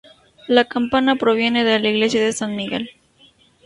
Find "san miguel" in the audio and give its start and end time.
2.33-2.89